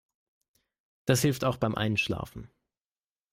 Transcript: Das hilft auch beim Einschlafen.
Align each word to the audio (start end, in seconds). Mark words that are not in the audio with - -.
Das 1.05 1.21
hilft 1.21 1.43
auch 1.43 1.57
beim 1.57 1.75
Einschlafen. 1.75 2.49